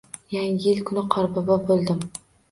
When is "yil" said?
0.69-0.79